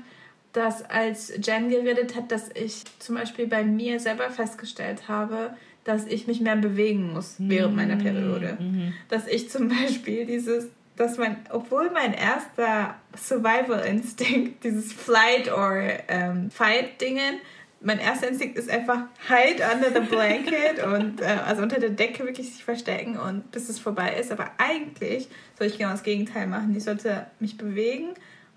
[0.52, 6.06] dass als Jen geredet hat, dass ich zum Beispiel bei mir selber festgestellt habe, dass
[6.06, 8.02] ich mich mehr bewegen muss während meiner mhm.
[8.02, 8.58] Periode.
[8.60, 8.92] Mhm.
[9.08, 16.50] Dass ich zum Beispiel dieses, dass mein, obwohl mein erster Survival-Instinkt, dieses Flight or ähm,
[16.50, 17.40] Fight-Dingen,
[17.82, 22.24] mein erster Instinkt ist einfach hide under the blanket und äh, also unter der Decke
[22.24, 24.30] wirklich sich verstecken und bis es vorbei ist.
[24.30, 26.74] Aber eigentlich soll ich genau das Gegenteil machen.
[26.76, 28.10] Ich sollte mich bewegen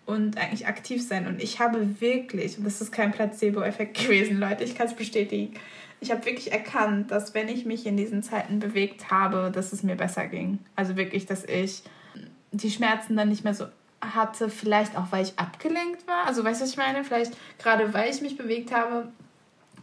[0.06, 1.28] und eigentlich aktiv sein.
[1.28, 5.54] Und ich habe wirklich, und das ist kein Placebo-Effekt gewesen, Leute, ich kann es bestätigen,
[6.04, 9.84] ich habe wirklich erkannt, dass wenn ich mich in diesen Zeiten bewegt habe, dass es
[9.84, 10.60] mir besser ging.
[10.76, 11.82] Also wirklich, dass ich
[12.52, 13.66] die Schmerzen dann nicht mehr so
[14.02, 16.28] hatte, vielleicht auch, weil ich abgelenkt war.
[16.28, 17.06] Also weißt du, was ich meine?
[17.06, 19.08] Vielleicht gerade weil ich mich bewegt habe,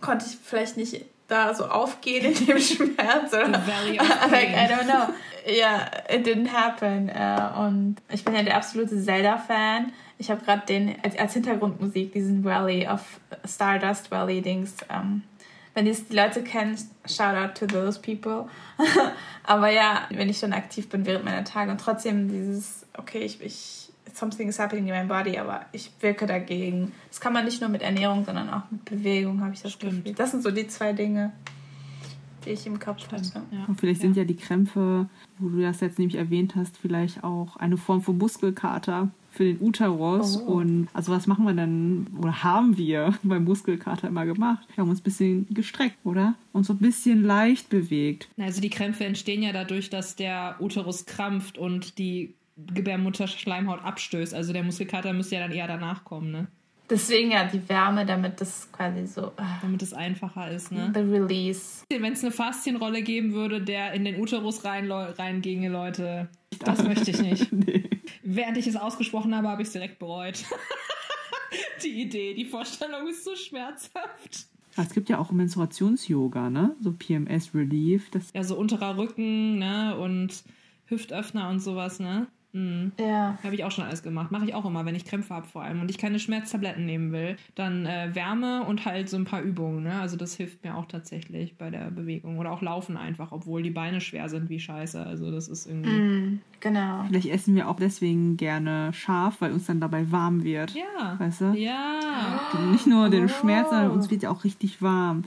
[0.03, 3.33] konnte ich vielleicht nicht da so aufgehen in dem Schmerz.
[3.33, 3.49] Oder?
[4.31, 5.15] like, I don't know.
[5.47, 7.09] Ja, yeah, it didn't happen.
[7.09, 9.91] Uh, und ich bin ja der absolute Zelda-Fan.
[10.19, 13.01] Ich habe gerade den als, als, Hintergrundmusik diesen Rally of
[13.47, 14.77] Stardust Rally Dings.
[14.91, 15.23] Ähm,
[15.75, 18.49] wenn die Leute kennen, shout out to those people.
[19.45, 23.41] Aber ja, wenn ich schon aktiv bin während meiner Tage und trotzdem dieses, okay, ich,
[23.41, 26.93] ich something is happening in my body, aber ich wirke dagegen.
[27.09, 30.05] Das kann man nicht nur mit Ernährung, sondern auch mit Bewegung, habe ich das Stimmt.
[30.05, 30.15] Gefühl.
[30.15, 31.33] Das sind so die zwei Dinge,
[32.45, 33.35] die ich im Kopf Stimmt.
[33.35, 33.43] hatte.
[33.53, 33.65] Ja.
[33.67, 34.09] Und vielleicht ja.
[34.09, 38.03] sind ja die Krämpfe, wo du das jetzt nämlich erwähnt hast, vielleicht auch eine Form
[38.03, 40.37] von Muskelkater für den Uterus.
[40.37, 40.53] Oh.
[40.53, 44.67] Und also was machen wir denn oder haben wir beim Muskelkater immer gemacht?
[44.75, 46.35] Wir haben uns ein bisschen gestreckt, oder?
[46.53, 48.29] Und so ein bisschen leicht bewegt.
[48.39, 52.35] Also die Krämpfe entstehen ja dadurch, dass der Uterus krampft und die
[52.75, 54.35] Gebärmutterschleimhaut abstößt.
[54.35, 56.47] Also der Muskelkater müsste ja dann eher danach kommen, ne?
[56.91, 59.31] Deswegen ja die Wärme, damit das quasi so.
[59.37, 59.59] Ah.
[59.63, 60.91] Damit es einfacher ist, ne?
[60.93, 61.85] The release.
[61.89, 66.29] Wenn es eine Faszienrolle geben würde, der in den Uterus rein, reinginge, Leute,
[66.61, 67.53] das möchte ich nicht.
[67.53, 67.89] nee.
[68.23, 70.45] Während ich es ausgesprochen habe, habe ich es direkt bereut.
[71.83, 74.47] die Idee, die Vorstellung ist so schmerzhaft.
[74.77, 76.77] Es gibt ja auch Menstruations-Yoga, ne?
[76.81, 78.11] So PMS Relief.
[78.11, 79.99] Das ja, so unterer Rücken, ne?
[79.99, 80.45] Und
[80.87, 82.29] Hüftöffner und sowas, ne?
[82.53, 82.93] Mhm.
[82.99, 83.39] Ja.
[83.43, 84.31] Habe ich auch schon alles gemacht.
[84.31, 87.13] Mache ich auch immer, wenn ich Krämpfe habe vor allem und ich keine Schmerztabletten nehmen
[87.13, 87.37] will.
[87.55, 89.85] Dann äh, Wärme und halt so ein paar Übungen.
[89.85, 90.01] Ne?
[90.01, 92.39] Also das hilft mir auch tatsächlich bei der Bewegung.
[92.39, 95.05] Oder auch Laufen einfach, obwohl die Beine schwer sind wie Scheiße.
[95.05, 95.91] Also das ist irgendwie...
[95.91, 97.05] Mm, genau.
[97.09, 100.75] Vielleicht essen wir auch deswegen gerne scharf, weil uns dann dabei warm wird.
[100.75, 101.19] Ja.
[101.19, 101.53] Weißt du?
[101.53, 102.41] Ja.
[102.71, 103.29] Nicht nur den oh.
[103.29, 105.25] Schmerz, sondern uns wird ja auch richtig warm.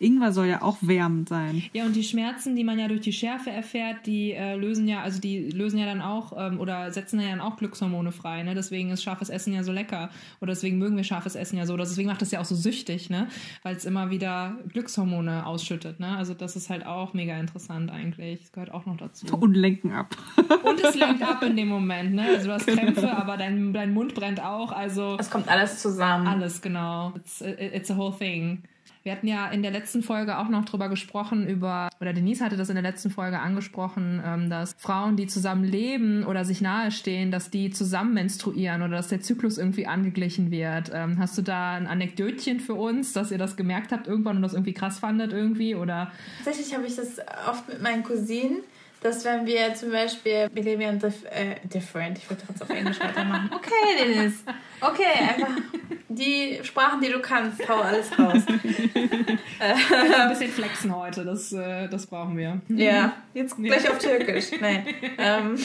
[0.00, 1.62] Ingwer soll ja auch wärmend sein.
[1.72, 5.02] Ja, und die Schmerzen, die man ja durch die Schärfe erfährt, die äh, lösen ja,
[5.02, 8.42] also die lösen ja dann auch ähm, oder setzen ja dann auch Glückshormone frei.
[8.44, 8.54] Ne?
[8.54, 10.10] Deswegen ist scharfes Essen ja so lecker.
[10.40, 11.74] Oder deswegen mögen wir scharfes Essen ja so.
[11.74, 13.28] Oder deswegen macht es ja auch so süchtig, ne?
[13.62, 15.98] Weil es immer wieder Glückshormone ausschüttet.
[15.98, 16.16] Ne?
[16.16, 18.40] Also das ist halt auch mega interessant eigentlich.
[18.40, 19.26] Das gehört auch noch dazu.
[19.36, 20.16] Und lenken ab.
[20.62, 22.22] Und es lenkt ab in dem Moment, ne?
[22.36, 22.82] Also du hast genau.
[22.82, 24.70] Krämpfe, aber dein, dein Mund brennt auch.
[24.70, 25.16] Also.
[25.18, 26.26] Es kommt alles zusammen.
[26.26, 27.12] Alles, genau.
[27.16, 28.62] It's, it's a whole thing.
[29.08, 32.58] Wir hatten ja in der letzten Folge auch noch drüber gesprochen, über, oder Denise hatte
[32.58, 37.30] das in der letzten Folge angesprochen, ähm, dass Frauen, die zusammen leben oder sich nahestehen,
[37.30, 40.90] dass die zusammen menstruieren oder dass der Zyklus irgendwie angeglichen wird.
[40.92, 44.42] Ähm, hast du da ein Anekdötchen für uns, dass ihr das gemerkt habt irgendwann und
[44.42, 45.74] das irgendwie krass fandet irgendwie?
[45.74, 46.12] Oder?
[46.44, 47.16] Tatsächlich habe ich das
[47.48, 48.58] oft mit meinen Cousinen
[49.00, 52.76] dass wenn wir zum Beispiel, wir leben ja dif äh, different, ich würde trotzdem auf
[52.76, 53.50] Englisch weitermachen.
[53.54, 54.44] Okay, Dennis.
[54.80, 55.62] Okay, einfach
[56.08, 58.42] die Sprachen, die du kannst, hau alles raus.
[59.60, 62.60] ein bisschen flexen heute, das, äh, das brauchen wir.
[62.68, 64.50] Ja, jetzt gleich auf Türkisch.
[64.60, 64.86] Nein.
[65.18, 65.58] Ähm,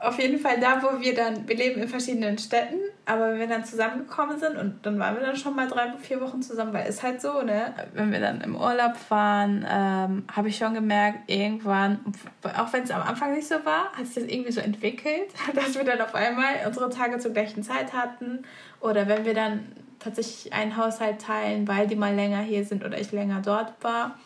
[0.00, 3.46] auf jeden Fall da, wo wir dann, wir leben in verschiedenen Städten, aber wenn wir
[3.48, 6.86] dann zusammengekommen sind und dann waren wir dann schon mal drei, vier Wochen zusammen, weil
[6.86, 7.74] es halt so, ne?
[7.92, 12.00] Wenn wir dann im Urlaub waren, ähm, habe ich schon gemerkt, irgendwann,
[12.56, 15.74] auch wenn es am Anfang nicht so war, hat sich das irgendwie so entwickelt, dass
[15.74, 18.44] wir dann auf einmal unsere Tage zur gleichen Zeit hatten
[18.80, 22.98] oder wenn wir dann tatsächlich einen Haushalt teilen, weil die mal länger hier sind oder
[22.98, 24.18] ich länger dort war,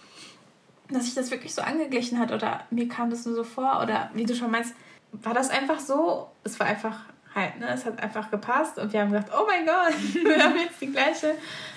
[0.90, 4.10] dass sich das wirklich so angeglichen hat oder mir kam das nur so vor oder
[4.14, 4.74] wie du schon meinst,
[5.12, 6.28] war das einfach so.
[6.42, 7.00] Es war einfach
[7.34, 7.68] halt, ne?
[7.72, 9.94] Es hat einfach gepasst und wir haben gedacht, oh mein Gott,
[10.24, 11.34] wir haben jetzt die gleiche.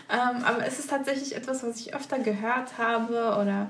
[0.10, 3.70] Ähm, aber es ist tatsächlich etwas, was ich öfter gehört habe oder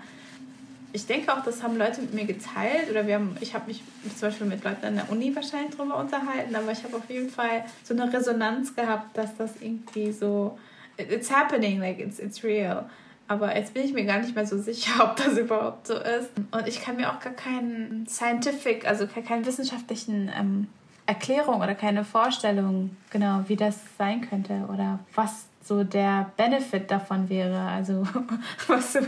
[0.94, 3.84] ich denke auch, das haben Leute mit mir geteilt oder wir haben, ich habe mich
[4.18, 7.30] zum Beispiel mit Leuten an der Uni wahrscheinlich drüber unterhalten, aber ich habe auf jeden
[7.30, 10.58] Fall so eine Resonanz gehabt, dass das irgendwie so,
[10.98, 12.90] it's happening, like it's, it's real.
[13.28, 16.30] Aber jetzt bin ich mir gar nicht mehr so sicher, ob das überhaupt so ist.
[16.52, 20.68] Und ich kann mir auch gar keinen scientific, also keinen wissenschaftlichen ähm,
[21.08, 27.30] Erklärung oder keine Vorstellung, genau, wie das sein könnte oder was so der Benefit davon
[27.30, 27.60] wäre.
[27.60, 28.08] Also
[28.68, 29.00] was so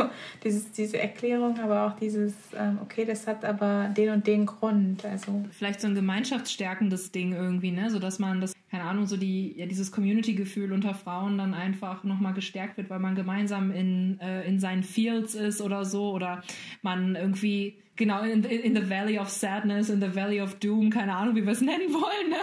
[0.44, 5.06] dieses, diese Erklärung, aber auch dieses, ähm, okay, das hat aber den und den Grund.
[5.06, 9.18] Also vielleicht so ein gemeinschaftsstärkendes Ding irgendwie, ne, so dass man das keine Ahnung, so
[9.18, 14.20] die, ja, dieses Community-Gefühl unter Frauen dann einfach nochmal gestärkt wird, weil man gemeinsam in,
[14.20, 16.44] äh, in seinen Fields ist oder so oder
[16.84, 21.14] man irgendwie genau in, in the Valley of Sadness, in the Valley of Doom, keine
[21.14, 22.38] Ahnung, wie wir es nennen wollen, ne?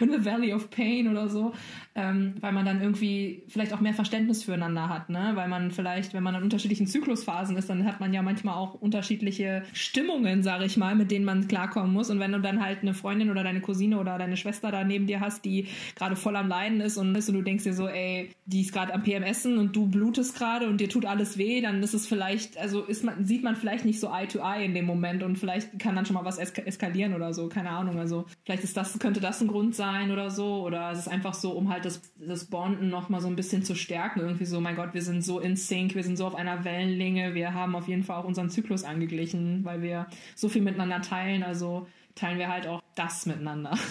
[0.00, 1.54] in the Valley of Pain oder so,
[1.94, 5.30] ähm, weil man dann irgendwie vielleicht auch mehr Verständnis füreinander hat, ne?
[5.34, 8.74] weil man vielleicht, wenn man in unterschiedlichen Zyklusphasen ist, dann hat man ja manchmal auch
[8.74, 12.82] unterschiedliche Stimmungen, sage ich mal, mit denen man klarkommen muss und wenn du dann halt
[12.82, 16.36] eine Freundin oder deine Cousine oder deine Schwester da neben dir hast, die gerade voll
[16.36, 19.56] am Leiden ist und, und du denkst dir so, ey, die ist gerade am PMSen
[19.56, 23.04] und du blutest gerade und dir tut alles weh, dann ist es vielleicht, also ist
[23.04, 25.78] man, sieht man vielleicht nicht so eye to eye in dem Moment Moment und vielleicht
[25.78, 27.98] kann dann schon mal was eskalieren oder so, keine Ahnung.
[27.98, 30.62] Also vielleicht ist das, könnte das ein Grund sein oder so.
[30.62, 33.62] Oder es ist einfach so, um halt das, das Bonden noch mal so ein bisschen
[33.62, 34.20] zu stärken.
[34.20, 37.34] Irgendwie so, mein Gott, wir sind so in Sync, wir sind so auf einer Wellenlänge,
[37.34, 41.42] wir haben auf jeden Fall auch unseren Zyklus angeglichen, weil wir so viel miteinander teilen.
[41.42, 43.76] Also teilen wir halt auch das miteinander.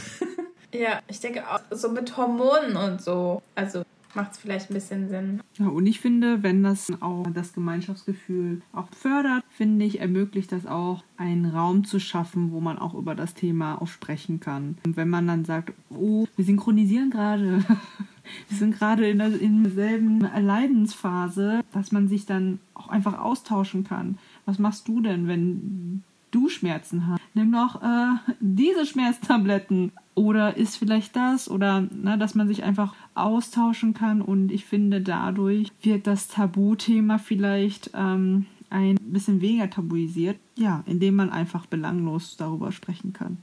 [0.74, 3.42] Ja, ich denke auch so mit Hormonen und so.
[3.56, 3.84] Also
[4.16, 5.42] macht es vielleicht ein bisschen Sinn.
[5.58, 10.66] Ja, und ich finde, wenn das auch das Gemeinschaftsgefühl auch fördert, finde ich, ermöglicht das
[10.66, 14.78] auch, einen Raum zu schaffen, wo man auch über das Thema auch sprechen kann.
[14.86, 17.64] Und wenn man dann sagt, oh, wir synchronisieren gerade,
[18.50, 23.84] wir sind gerade in, der, in derselben Leidensphase, dass man sich dann auch einfach austauschen
[23.84, 24.18] kann.
[24.46, 27.22] Was machst du denn, wenn du Schmerzen hast?
[27.34, 31.50] Nimm doch äh, diese Schmerztabletten oder ist vielleicht das?
[31.50, 34.22] Oder ne, dass man sich einfach austauschen kann.
[34.22, 41.16] Und ich finde dadurch wird das Tabuthema vielleicht ähm, ein bisschen weniger tabuisiert, ja, indem
[41.16, 43.38] man einfach belanglos darüber sprechen kann.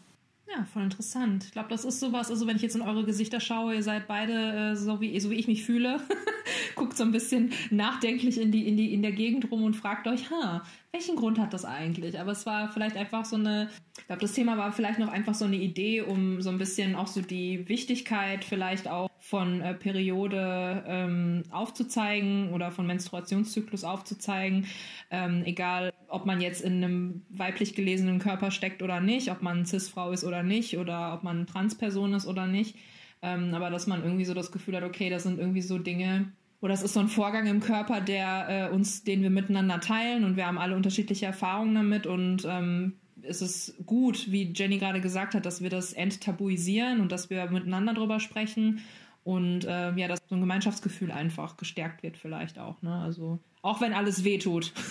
[0.54, 1.44] Ja, voll interessant.
[1.44, 4.06] Ich glaube, das ist sowas, also wenn ich jetzt in eure Gesichter schaue, ihr seid
[4.06, 6.00] beide äh, so, wie, so wie ich mich fühle,
[6.74, 10.06] guckt so ein bisschen nachdenklich in, die, in, die, in der Gegend rum und fragt
[10.06, 12.20] euch, ha, welchen Grund hat das eigentlich?
[12.20, 15.34] Aber es war vielleicht einfach so eine, ich glaube, das Thema war vielleicht noch einfach
[15.34, 19.72] so eine Idee, um so ein bisschen auch so die Wichtigkeit vielleicht auch von äh,
[19.72, 24.66] Periode ähm, aufzuzeigen oder von Menstruationszyklus aufzuzeigen,
[25.12, 29.64] ähm, egal ob man jetzt in einem weiblich gelesenen Körper steckt oder nicht, ob man
[29.64, 32.76] Cis-Frau ist oder nicht oder ob man Transperson ist oder nicht.
[33.22, 36.32] Ähm, aber dass man irgendwie so das Gefühl hat, okay, das sind irgendwie so Dinge,
[36.60, 40.24] oder es ist so ein Vorgang im Körper, der äh, uns, den wir miteinander teilen
[40.24, 45.00] und wir haben alle unterschiedliche Erfahrungen damit und ähm, es ist gut, wie Jenny gerade
[45.00, 48.80] gesagt hat, dass wir das enttabuisieren und dass wir miteinander drüber sprechen
[49.24, 52.80] und äh, ja, dass so ein Gemeinschaftsgefühl einfach gestärkt wird vielleicht auch.
[52.82, 52.94] Ne?
[52.94, 54.72] Also auch wenn alles wehtut.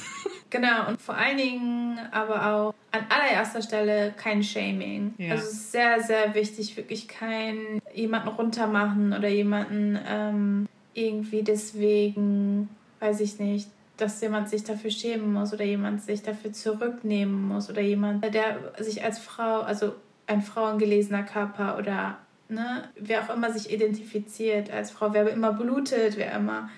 [0.52, 5.14] Genau, und vor allen Dingen aber auch an allererster Stelle kein Shaming.
[5.18, 5.32] Ja.
[5.32, 12.68] Also es ist sehr, sehr wichtig, wirklich kein jemanden runtermachen oder jemanden ähm, irgendwie deswegen,
[13.00, 17.70] weiß ich nicht, dass jemand sich dafür schämen muss oder jemand sich dafür zurücknehmen muss
[17.70, 19.94] oder jemand, der sich als Frau, also
[20.28, 22.18] ein frauengelesener Körper oder
[22.52, 26.70] ne, wer auch immer sich identifiziert als Frau, wer immer blutet, wer immer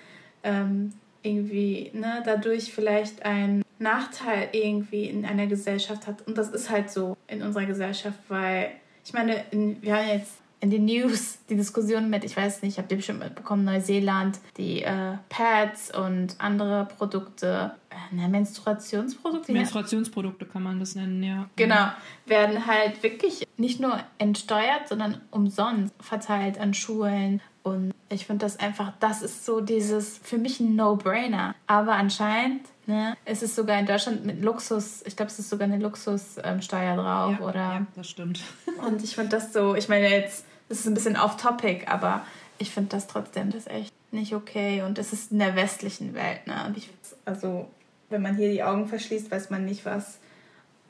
[0.42, 6.26] ähm, irgendwie ne, dadurch vielleicht einen Nachteil irgendwie in einer Gesellschaft hat.
[6.26, 8.70] Und das ist halt so in unserer Gesellschaft, weil
[9.04, 12.78] ich meine, in, wir haben jetzt in den News die Diskussion mit, ich weiß nicht,
[12.78, 19.52] habt ihr bestimmt mitbekommen, Neuseeland, die äh, Pads und andere Produkte, äh, ne, Menstruationsprodukte?
[19.52, 21.48] Menstruationsprodukte kann man das nennen, ja.
[21.56, 21.88] Genau,
[22.24, 27.42] werden halt wirklich nicht nur entsteuert, sondern umsonst verteilt an Schulen.
[27.62, 31.54] Und ich finde das einfach, das ist so dieses, für mich ein No-Brainer.
[31.66, 33.16] Aber anscheinend Ne?
[33.24, 36.96] Es ist sogar in Deutschland mit Luxus, ich glaube, es ist sogar eine Luxussteuer ähm,
[36.98, 37.54] drauf, ja, oder?
[37.54, 38.42] Ja, das stimmt.
[38.86, 42.24] Und ich finde das so, ich meine jetzt, das ist ein bisschen off-topic, aber
[42.58, 44.82] ich finde das trotzdem das echt nicht okay.
[44.82, 46.72] Und es ist in der westlichen Welt, ne?
[46.76, 46.90] Ich,
[47.24, 47.68] also,
[48.10, 50.18] wenn man hier die Augen verschließt, weiß man nicht, was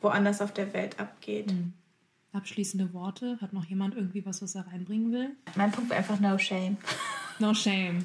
[0.00, 1.52] woanders auf der Welt abgeht.
[1.52, 1.72] Mhm.
[2.32, 3.38] Abschließende Worte?
[3.40, 5.30] Hat noch jemand irgendwie was, was er reinbringen will?
[5.54, 6.76] Mein Punkt wäre einfach no shame.
[7.40, 8.04] No shame.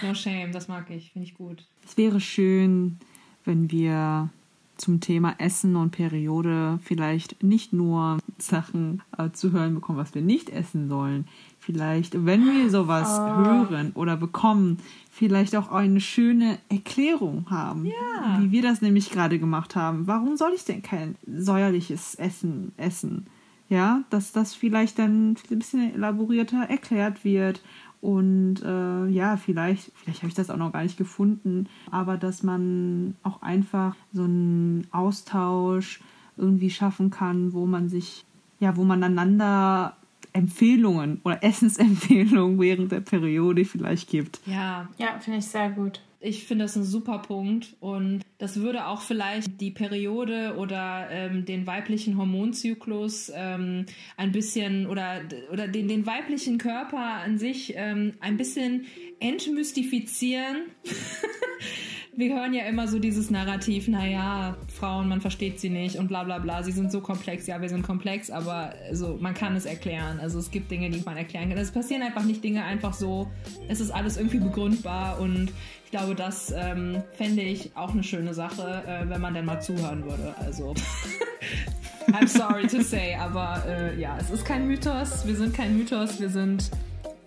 [0.00, 1.66] No shame, das mag ich, finde ich gut.
[1.84, 3.00] Es wäre schön,
[3.44, 4.30] wenn wir
[4.78, 10.22] zum Thema Essen und Periode vielleicht nicht nur Sachen äh, zu hören bekommen, was wir
[10.22, 11.26] nicht essen sollen.
[11.58, 13.44] Vielleicht, wenn wir sowas oh.
[13.44, 14.78] hören oder bekommen,
[15.10, 18.38] vielleicht auch eine schöne Erklärung haben, ja.
[18.40, 20.06] wie wir das nämlich gerade gemacht haben.
[20.06, 23.26] Warum soll ich denn kein säuerliches Essen essen?
[23.68, 27.60] Ja, dass das vielleicht dann ein bisschen elaborierter erklärt wird
[28.00, 32.42] und äh, ja, vielleicht, vielleicht habe ich das auch noch gar nicht gefunden, aber dass
[32.42, 36.00] man auch einfach so einen Austausch
[36.36, 38.24] irgendwie schaffen kann, wo man sich,
[38.60, 39.96] ja, wo man einander
[40.32, 44.40] Empfehlungen oder Essensempfehlungen während der Periode vielleicht gibt.
[44.46, 44.88] Ja.
[44.98, 46.00] Ja, finde ich sehr gut.
[46.20, 51.44] Ich finde das ein super Punkt und das würde auch vielleicht die Periode oder ähm,
[51.44, 55.20] den weiblichen Hormonzyklus ähm, ein bisschen oder,
[55.52, 58.86] oder den, den weiblichen Körper an sich ähm, ein bisschen
[59.20, 60.56] entmystifizieren.
[62.18, 66.24] wir hören ja immer so dieses Narrativ, naja, Frauen, man versteht sie nicht und bla
[66.24, 69.66] bla bla, sie sind so komplex, ja, wir sind komplex, aber also, man kann es
[69.66, 70.18] erklären.
[70.18, 71.58] Also es gibt Dinge, die man erklären kann.
[71.58, 73.28] Es passieren einfach nicht Dinge einfach so,
[73.68, 75.52] es ist alles irgendwie begründbar und
[75.84, 79.60] ich glaube, das ähm, fände ich auch eine schöne Sache, äh, wenn man denn mal
[79.60, 80.34] zuhören würde.
[80.40, 80.74] Also.
[82.08, 85.24] I'm sorry to say, aber äh, ja, es ist kein Mythos.
[85.24, 86.70] Wir sind kein Mythos, wir sind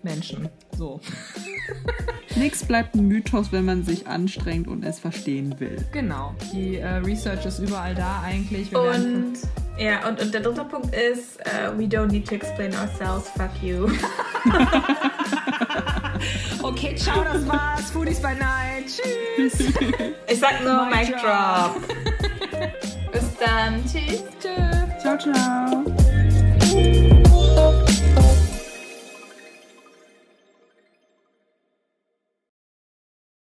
[0.02, 0.50] Menschen.
[0.76, 1.00] So.
[2.36, 5.76] Nichts bleibt ein Mythos, wenn man sich anstrengt und es verstehen will.
[5.92, 6.34] Genau.
[6.52, 8.70] Die äh, Research ist überall da eigentlich.
[8.70, 9.34] Wir und
[9.78, 13.28] ja, und, und der dritte Punkt ist, uh, we don't need to explain ourselves.
[13.30, 13.86] Fuck you.
[16.62, 17.90] okay, ciao, das war's.
[17.90, 18.86] Foodies by Night.
[18.86, 19.54] Tschüss.
[20.28, 21.74] Ich sag nur Mic, Mic drop.
[21.74, 21.88] drop.
[23.12, 23.82] Bis dann.
[23.86, 24.24] Tschüss.
[24.40, 25.02] Tschüss.
[25.02, 25.84] Ciao, ciao.